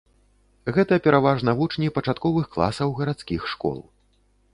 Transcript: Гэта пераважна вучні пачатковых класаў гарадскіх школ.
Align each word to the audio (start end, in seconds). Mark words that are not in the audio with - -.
Гэта 0.77 0.97
пераважна 1.07 1.53
вучні 1.59 1.91
пачатковых 1.97 2.45
класаў 2.57 2.95
гарадскіх 3.01 3.47
школ. 3.53 3.77